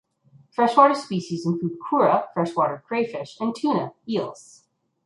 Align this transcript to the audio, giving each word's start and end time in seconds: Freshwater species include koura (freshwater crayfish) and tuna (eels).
Freshwater 0.49 0.95
species 0.95 1.45
include 1.45 1.77
koura 1.79 2.33
(freshwater 2.33 2.81
crayfish) 2.87 3.37
and 3.39 3.55
tuna 3.55 3.93
(eels). 4.09 4.63